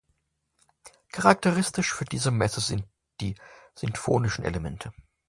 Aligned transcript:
Charakteristisch 1.11 1.93
für 1.93 2.05
diese 2.05 2.31
Messe 2.31 2.59
sind 2.59 2.85
die 3.19 3.35
sinfonischen 3.75 4.43
Elemente. 4.43 4.91